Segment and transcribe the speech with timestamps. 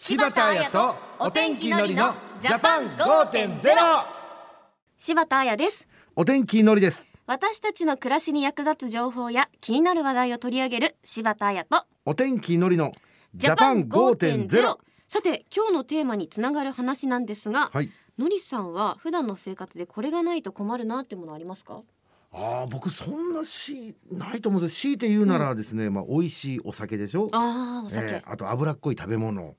[0.00, 3.60] 柴田彩とお天気のりのジャパン5.0
[4.96, 5.88] 柴田彩です。
[6.14, 7.04] お天気のりです。
[7.26, 12.92] 私たちの暮らしに役立つ情報や気になる話題を取り上げる柴田彩とお天気のりの
[13.34, 14.76] ジャパン5.0
[15.08, 17.90] さて今日のテーマにつながる話なんですが、はい。
[18.18, 21.82] のりさんは普段の生活でこれがないと困るなってものありますか？
[22.30, 24.76] ああ僕そんなしないと思うんです。
[24.80, 27.30] 強いて言うならですね、まあ美味しいお酒でしょ。
[27.32, 29.56] あーお酒、えーあと脂っこい食べ物。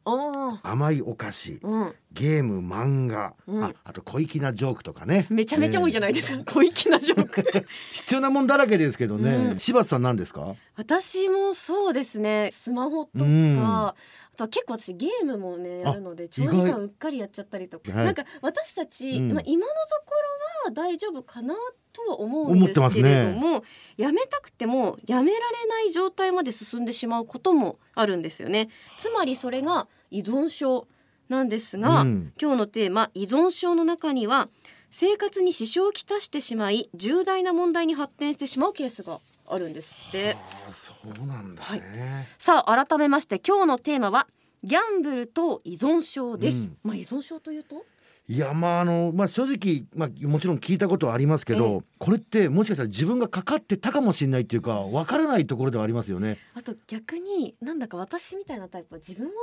[0.64, 1.60] 甘いお菓子。
[1.64, 1.96] うん。
[2.12, 3.64] ゲーム漫画、うん。
[3.64, 5.26] ああと小粋なジョークとかね。
[5.32, 7.44] めちゃめちゃ多いじゃないですか、小粋なジョーク。
[7.94, 9.60] 必要なもんだらけですけどね、うん。
[9.60, 10.56] 柴田さん何ですか？
[10.76, 12.52] 私もそうですね。
[12.54, 13.64] スマホとか、うん。
[13.66, 13.96] あ
[14.38, 16.56] とは結構私ゲームもねやるので長意外。
[16.58, 18.06] 時間うっかりやっちゃったりとか、はい。
[18.06, 19.34] なんか私たち、うん。
[19.34, 21.56] まあ、今のところは大丈夫かな
[21.92, 23.64] とは思うんですけれども、
[23.98, 28.70] やめたくてもやめられない状態まで進んでしまうこともあるんですよね。
[28.98, 30.88] つまりそれが依存症
[31.28, 32.34] なんですが、うん。
[32.42, 34.50] 今日のテーマ依存症の中には
[34.92, 40.34] 生活に支障をきたしてしまい重大な問題に発展してしまうケースがあるんですって。
[40.34, 44.28] ああそうなんだね、さあ改めまして今日のテーマは
[44.64, 46.78] ギャンブルと依存症です、うん。
[46.84, 47.86] まあ依存症というと？
[48.30, 56.38] いやまああのまあ正直まあもちろん聞いたことはありますけど、これってもしかしたら自分がかかってたかもしれないっていうかわからないところではありますよね。
[56.54, 59.34] あと逆になんだか私みたいなタイプは自分は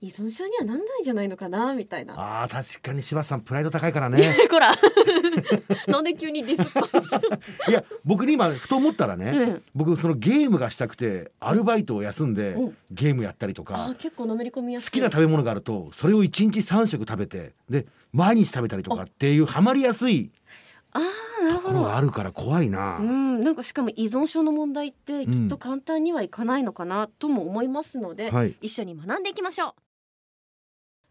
[0.00, 2.14] 依存症にはなんないんじゃないのかなみたいな。
[2.14, 4.36] ああ確かに柴田さんプライド高いからね。
[4.48, 4.72] こら。
[5.88, 7.20] なんで急にディスったんですか、
[7.68, 9.62] いや僕に今ふと思ったらね、うん。
[9.74, 12.76] 僕そのゲームがしたくてアルバイトを休んでうん。
[12.92, 14.86] ゲームやったりとあかー結構のめり込みやすい。
[14.86, 20.30] 好きな食べ物があるとそれを1日3食食べてで毎日食べたりとかっていうハマりやすい
[20.92, 21.68] あーなるほど。
[21.68, 22.98] ところがあるから怖いな。
[22.98, 28.54] うん、なんかしかも依存症の問題ってきっと簡単にはいかないのかなとも思いますので、はい。
[28.60, 29.87] 一緒に学んでいきましょう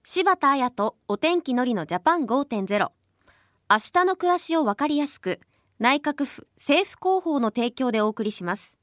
[0.10, 5.42] 柴田彩とお天気のりのジャパン5.0明日の暮らしをわかりやすく
[5.80, 8.78] 内閣府政府広報の提供でお送りします。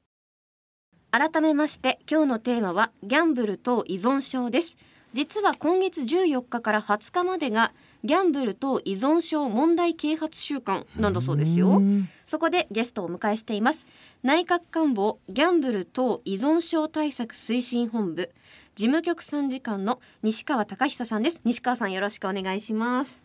[1.09, 4.77] 改めまして今日のテーマはギャンブルと依存症です。
[5.13, 7.71] 実は今月14日から20日までが
[8.03, 11.69] ギャンブルと依存症問題啓発週間なんだそうですよ。
[11.69, 12.07] うん。
[12.23, 13.87] そこでゲストをお迎えしています。
[14.21, 18.29] 内閣官房ギャンブル等依存症対策推進本部
[18.75, 21.39] 事務局参事官の西川隆久さんです。
[21.45, 23.21] 西川さんよろしくお願いします。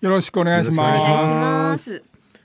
[0.00, 2.02] よろしくお願いしよろお願いしまます。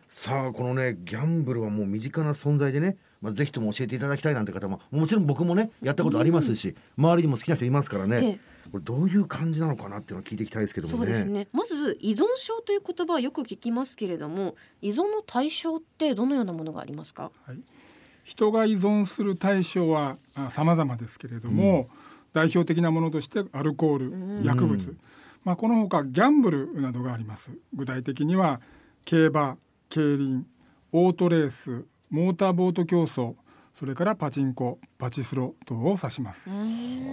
[0.09, 8.39] さあこのねギャンブルはもう身近な存在でね、まあ、ぜひとも教えていただきたいなんて方ももちろん僕もねやったことありますし、周りにも好きな人いますからね、え
[8.71, 10.97] これどういう感じなのかなっていうのを聞いていきたいですけどもね。
[11.07, 11.47] そうですね。
[11.53, 14.53] まず依存症という言葉はよく聞きますけれども
[14.83, 17.31] 依存の対象ってどのようなものがありますか？
[17.47, 17.55] す。
[18.25, 21.89] 人が依存する対象はあ様々ですけれども、
[22.33, 24.43] 代表的なものとしてアルコール、うん。
[24.43, 24.99] 薬物、うん。
[25.43, 27.51] まあこのほかギャンブルなどがあります。
[27.73, 28.61] 具体的には
[29.05, 29.57] 競馬、
[29.89, 30.45] 競輪、
[30.91, 33.35] オートレース、モーターボート競争、
[33.75, 36.51] それからパチンコ、パチスロ等を指します。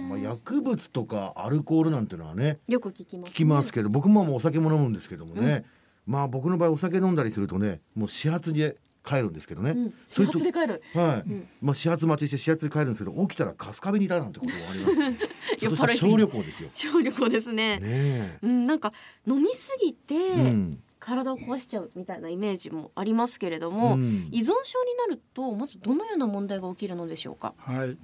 [0.07, 5.65] まあ、薬物とかアルコールなんていうのはねよく聞きます、聞きますけど僕ももうお酒も飲むんですけどもね、
[6.05, 10.81] まあ僕の場合お酒飲んだりするとねもう始発で帰るんですけどね、うん、始発で帰る。
[10.93, 11.47] はい、うん。
[11.61, 15.57] まあ始発待ちして始発で帰るんですけど起きたら春日部にいたなんてことがあります。
[15.57, 16.69] ちょっとした小旅行ですよ。
[16.73, 17.79] 小旅行ですね。
[17.79, 18.93] ねえ、うん、なんか
[19.27, 20.83] 飲みすぎて、うん。
[20.99, 24.29] 体を壊しちゃうみたいなイメージもありますけれども、うん。
[24.31, 27.55] 依存症になるとまずどのような問題が起きるのでしょうか？
[27.57, 27.97] はい、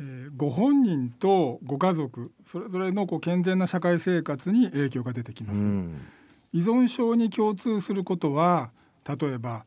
[0.00, 5.60] えーご本人とご家族それぞれのこう健全な社会生活に影響が出てきます。
[5.60, 6.00] うん
[6.52, 8.72] 依存症に共通することは
[9.08, 9.64] 例えば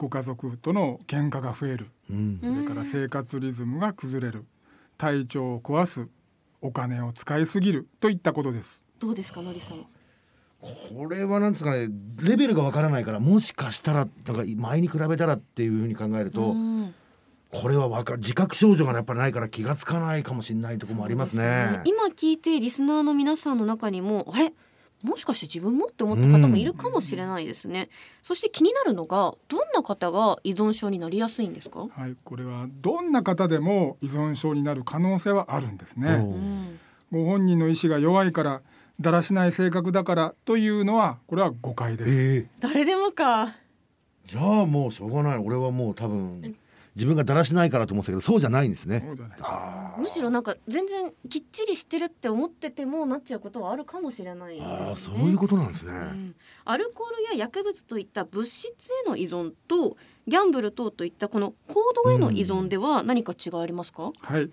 [0.00, 1.90] ご家族との喧嘩が増える。
[2.10, 2.38] うん。
[2.40, 4.46] それから生活リズムが崩れる。
[4.96, 6.08] 体調を壊す
[6.62, 7.86] お金を使いすぎる。
[8.00, 8.82] といったことです。
[8.98, 9.84] どうですかのりさん。
[10.58, 11.88] これはなんですかね
[12.22, 16.94] レベルがわからないからもしかしたらなんか前に比べたらっていうふうに考えると、うん。
[17.52, 21.42] これはわか自覚症状がやっぱりないから気がつかないかもしれないところもありますね。
[21.42, 21.82] です。
[21.84, 24.54] 今聞いてリスナーの皆さんの中にもあれ？
[25.02, 27.88] もしかして自分もって思った方もいるかもしれないですね。
[28.22, 31.86] そして気になるのがどんな方が依存症になりやすいんですか？
[31.90, 36.10] はい、これはどんな方でも依存症になる可能性はあるんですおね。
[36.10, 36.78] ううん
[37.12, 38.62] ご本人の意志が弱いから
[39.00, 42.14] だらしない性格だからというのはこれは誤解です。
[42.14, 43.56] ええ誰でもか。
[44.26, 46.54] じゃあもうしょうがない俺はもう多分
[46.96, 49.04] 自分がだらしないからと思ってたけどそうじゃないんですね。
[49.98, 54.64] むしろなんか全然きっちりしてるって思っててもなっちゃうことはあるかもしれないね。
[54.64, 55.92] あーそういうことなんですね。
[55.92, 56.34] うん
[56.64, 58.68] アルコールや薬物といった物質
[59.04, 59.96] への依存と
[60.26, 64.50] ギャンブル等といったこの行動への依存では何か違いありますか、はい、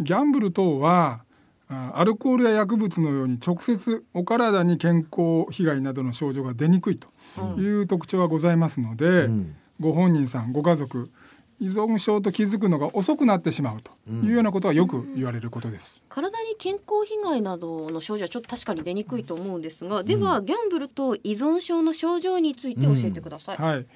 [0.00, 1.24] ギャンブル等は
[1.68, 7.08] あアルコールや薬物のように直接お体に健康被害などの症状が出にくいと
[7.58, 11.10] いう特徴はございますので、うんご本人さんご家族
[11.62, 16.02] 依存症と気づくのが遅くなってしまうというようなことはよく言われることです。
[16.08, 23.56] 体に健康被害などの症状はちょっと確かに出にくいと思うんですが、ではギャンブルと依存症の症状について教えてください。
[23.58, 23.86] はい、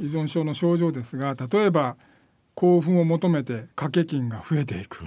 [0.00, 1.96] 依存症の症状ですが例えば
[2.54, 5.04] 興奮を求めて掛け金が増えていく。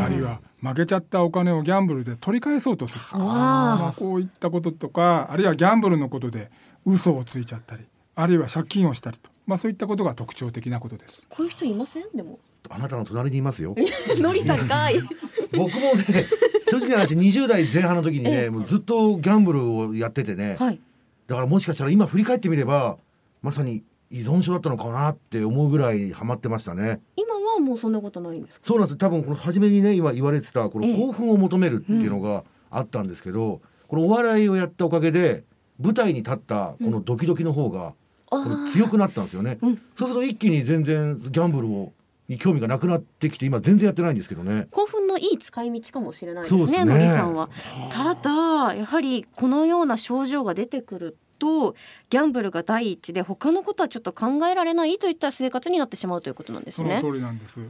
[0.00, 3.18] あるいは負けちゃったお金をギャンブルで取り返そうとする。
[3.18, 6.52] まあ、こういったこととかあるいはギャンブルのことで
[6.84, 7.82] 嘘をついちゃったり
[8.14, 11.24] あるいは借金をしたりと、まあ、そういったことが特徴的なことです。
[11.28, 12.04] こういう人いません？
[12.14, 12.38] でも。
[12.68, 13.76] あなたの隣にいますよ
[14.18, 14.96] のりさんかい。
[15.56, 16.04] 僕もね
[16.68, 20.80] 正直な話20代前半の時にねもうずっとギャンブルをやっててねはい。
[21.28, 22.98] だからもしかしたら今振り返ってみれば
[23.40, 28.66] まさに依存症だったのかなって思うぐらいハマってましたね今はもうそんなことないんですか？
[28.66, 35.44] そうなんです多分この初めにね今言われてたこのええ興奮を求めるっていうのがあったんですけど、このお笑いをやったおかげで
[35.80, 37.94] 舞台に立ったこのドキドキの方が
[38.44, 41.92] こあれ強くなったんですよね、うんそうすると一気に全然ギャンブルを
[42.28, 46.58] に興味がなくなってきて今全然やってないんですけどね興奮のいい使い道かもしれないですね。
[46.58, 47.48] そうですねのりさんは。
[47.90, 51.76] ただやはりこのような症状が出てくると
[52.10, 56.98] ギャンブルが第一で他のことはちょっと考えられないといった生活になってしまうということなんですね。
[57.00, 57.60] その通りなんです。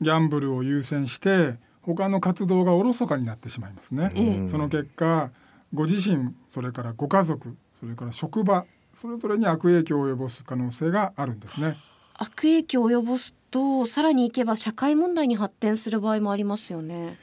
[0.00, 4.10] ギャンブルを優先して他の活動がおろそかになってしまいますね。
[4.14, 5.30] ええその結果
[5.74, 8.64] ご自身それからご家族それから職場
[8.94, 11.76] それぞれに悪影響を及ぼす可能性があるんですね。
[12.14, 17.18] 悪影響を及ぼすとさらにいけば社会問題に発展する場合もありますよね。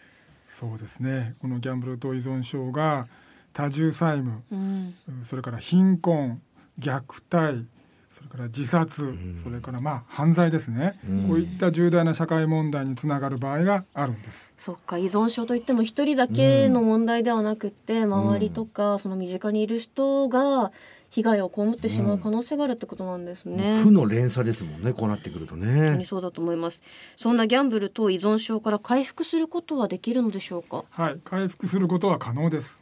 [0.48, 1.36] そうですね。
[1.40, 3.08] このギャンブルと依存症が
[3.54, 4.96] 多重債務、うん。
[5.24, 6.42] それから貧困、
[6.80, 7.66] 虐待、
[8.12, 14.54] それから自殺、んそれからまあ犯罪ですね、うんこういった重大な社会問題につながる場合があるんです。
[14.58, 20.72] そっか依存症といっても一人だけの問題ではなくって、周りとかその身近にいる人が
[21.10, 23.82] 被害を被ってしまう可能性があるってことなんですね。
[23.84, 26.82] 負の連鎖ですもんねこうなってくると本当にねそうだと思います。
[27.18, 30.86] そんなギャンブルと依存症から回復することはできるのでしょうか？
[30.90, 32.80] はい、回復することは可能です。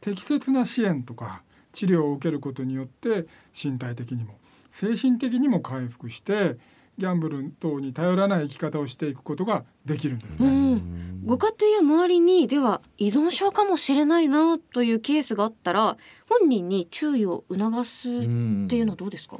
[0.00, 1.42] 適切な支援とか
[1.72, 4.34] 治療を受けることによって身体的にも
[4.72, 6.56] 精神的にも回復して
[6.98, 10.50] ギャンブル等に頼らない生き方をしていくことができるんですうね。
[10.74, 11.24] ん。
[11.24, 15.96] ご家庭や周りにでは依存症かもしれないなというケースがあったら
[16.28, 19.38] 本人に注意を促すっんていうのはどうですか？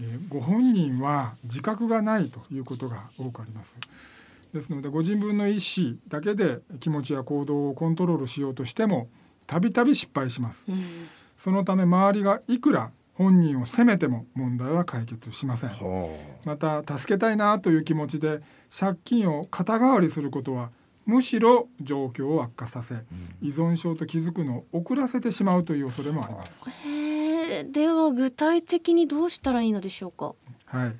[0.00, 3.76] えーご本人は自覚がないということが多くあります。
[4.54, 9.08] ですのでご自分の意思だけで気持ちや行動をコントロールしようとしても
[9.46, 10.64] たびたび失敗します。
[10.68, 11.08] うん。
[11.36, 15.70] そのため周りがいくら本人を責めても問題は解決しません。
[15.70, 16.08] は
[16.44, 18.40] また助けたいなという気持ちで
[18.76, 20.70] 借金を肩代わりすることは
[21.06, 22.94] むしろ状況を悪化させ
[23.40, 26.62] 依存症と気づくのを遅らせてしまうという恐れもあります。
[27.70, 30.34] では具体的にどうしたらいいのでしょうか？
[30.66, 30.96] はい。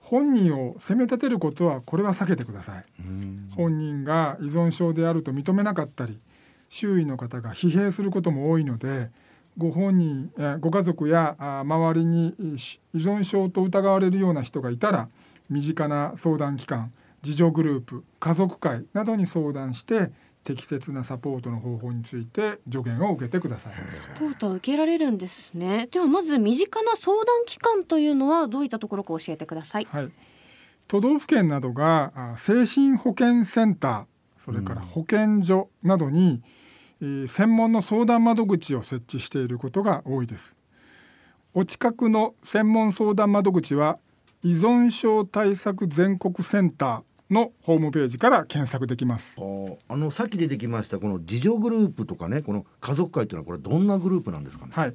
[0.00, 2.78] 本人を責め立てることはこれは避けてください。
[2.78, 6.20] あうん本人が依存症であると認めなかったり
[6.68, 9.10] 周囲の方が疲弊することも多いので
[9.58, 15.08] ご本人えーご家族やあ周りに依存症と疑われるような人がいたら
[15.48, 16.92] 身近な相談機関
[17.24, 20.10] 自助グループ家族会などに相談して
[20.44, 23.74] 適切なサポートの方法について助言を受けてください。
[23.74, 25.88] サポートを受けられるんですね。
[25.90, 29.88] ではまず身近な相談機関というのはどういったところか教えてください。
[29.90, 30.12] はい、
[30.86, 34.04] 都道府県などがあ精神保健センター
[34.38, 36.55] それから保健所などに、えー
[37.00, 40.56] 専門の相談窓口を設置していることが多いです。
[41.52, 43.98] お近くの専門相談窓口は
[44.42, 49.36] 依存症対策全国センターのホームページから検索できます。
[49.88, 54.72] あのさっき出てきましたこの自助グループとかねこの家族会っていうのはこれどんなグループなんですかね？
[54.74, 54.94] はい、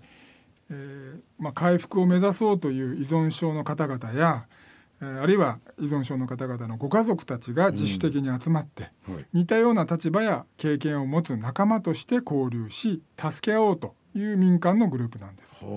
[0.70, 4.61] えーまあ、回復を目指そうという依存症の方々や、えー
[5.04, 15.64] あるいは依存症の方々のご家族たちが自主的に集まって、はい似たような立場や経験を持つ仲間として交流し助け合おうという民間のグループなんです。
[15.64, 15.70] は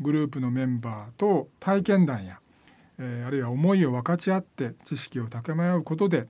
[0.00, 2.38] グループのメンバーと体験談や、
[2.98, 6.28] えーあるいは思いを分かち合って知識を高め合うことで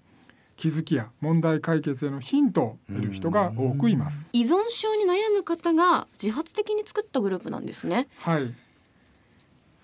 [0.56, 4.28] 気づきや問題解決へのヒントを得る人が多くいます。
[4.32, 8.08] 依存症に悩む方が自発的に作ったグループなんですね。
[8.18, 8.54] はい。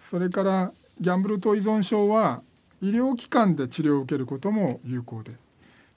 [0.01, 2.43] それからギャンブルと依存症は
[2.81, 5.33] 医療機関で治療を受けることも有効で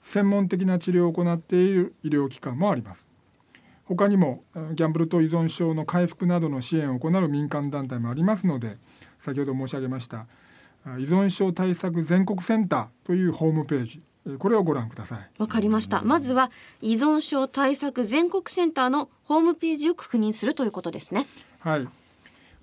[0.00, 3.06] 専門的な治療を行っている医療機関もあります。
[3.84, 8.78] 他にもえーギャンブルと依存症の回復などの支援を行う民間団体もありますので
[9.18, 10.26] 先ほど申し上げました
[10.86, 15.30] あ依存症対策全国センターというホームページえーこれをご覧ください。
[15.38, 16.00] わかりました。
[16.02, 21.26] まずは依存症対策全国センターのホームページを確認するということですね。
[21.58, 21.88] はい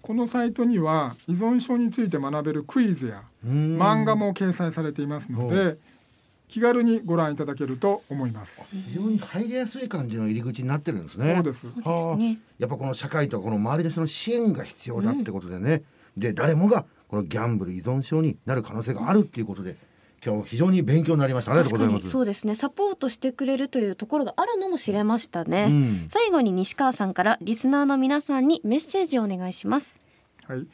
[0.02, 5.78] このサイトには依存症について学べるクイズや漫漫画も掲載されていますので
[6.48, 8.68] 気軽にご覧いただけると思います。
[8.72, 11.36] 非常に入りやすい感じの入り口になってるんですね。
[11.36, 11.68] そうです。
[11.84, 12.16] はあ。
[12.18, 12.40] ね。
[12.58, 15.84] やっぱこの社会とこの周りの人の支援が必要だってことでね、
[16.18, 19.78] で誰もがこのギャンブル依存症になる可能性があるっていうことで
[20.26, 21.52] 今日非常に勉強になりました。
[21.52, 22.06] ありがとうございます。
[22.06, 22.56] にそうですね。
[22.56, 26.06] サポートしてくれるというところがあるのも知れましたね、うん。
[26.10, 30.00] 最後に西川さんからリスナーの皆さんにメッセージをお願いします。
[30.46, 30.68] はい。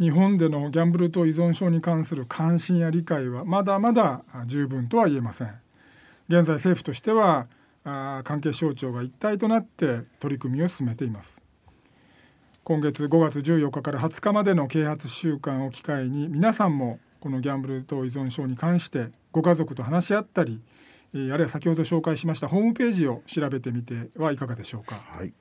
[0.00, 5.48] 日本でのギャンブルと依存症に関する関心や理解はまだまだあ十分とは言えません。
[6.28, 7.46] 現在政府としては
[7.84, 11.42] あ関係省庁が一体となって取り組みを進めています。
[12.64, 20.60] 今月5月14日から20日までの啓発週間を機会に皆さんもこのギャンブルと依存症に関してご家族と話し合ったり
[21.14, 24.96] えーあるいは先ほど紹介しましたホームページを調べてみてはいかがでしょうか。
[24.96, 25.32] はい。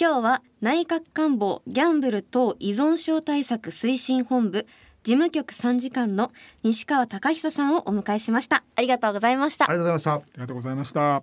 [0.00, 4.66] 今日は内閣官房ギャンブル等依存症対策推進本部
[5.02, 6.30] 事務局参事官の
[6.62, 8.62] 西川貴久さんをお迎えしました。
[8.76, 9.68] ありがとうございました。
[9.68, 10.12] ありがとうございました。
[10.12, 11.22] ありがとうございました。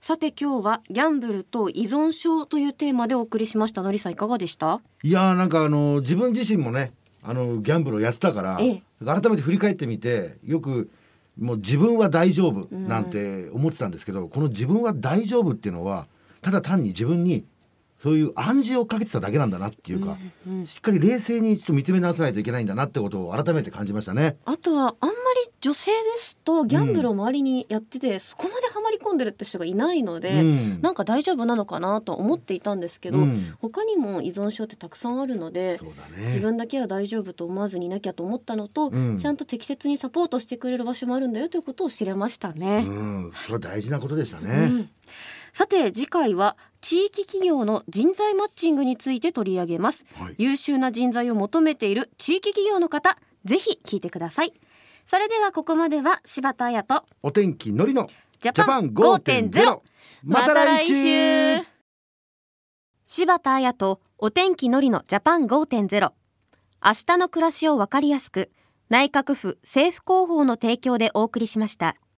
[0.00, 3.82] さて今日はギャンブルと依存症というテーマでお送りしました。
[3.82, 4.80] のりさんいかがでした？
[5.02, 6.92] いやーなんかあの自分自身もね
[7.28, 8.82] あのギャンブルをやってたから、ええ。
[9.04, 10.90] 改めて振り返ってみてよく
[11.38, 16.06] もう自分は大丈夫なんて思ってたんですけど、この自分は大丈夫っていうのは
[16.40, 17.44] ただ単に自分に
[18.02, 20.16] そういう暗示をかけてただけなんだなっていうか、
[20.46, 24.36] うんうんしっかり冷静にちょっと見つめ直さないといけないんだなってことを改めて感じましたね。
[24.46, 30.80] あとはあんまり女性ですとギャンブルを周りにやってて、そこまでハマり込んでるって人がいないので、うん。
[30.80, 33.54] なんか大丈夫なのかなと思っていたんですけど、うん。
[33.60, 35.78] 他にも依存症ってたくさんあるので
[36.16, 36.26] ね。
[36.28, 39.18] 自分だけは大丈夫と思わずにいなきゃと思ったのと、うん。
[39.18, 42.84] ちゃんと適切にサポートしてくれる場所もあるんだよということを知れましたね。
[42.86, 44.66] うん、それは大事なことでしたうね。
[44.66, 44.90] ん。
[45.52, 50.34] さて次回は地域企業の人材マッチングについて取り上げます、はい。
[50.38, 54.52] 優秀な人材を求めている地域企業の方ぜひ聞いてください。
[55.06, 59.80] それではここまでは柴田彩とお天気のりのジャパン5.0
[60.22, 61.66] また来週。
[63.04, 66.12] 柴田彩とお天気のりのジャパン5.0
[66.84, 68.52] 明日の暮らしをわかりやすく
[68.90, 71.96] 内閣府政府広報の提供でお送りしました。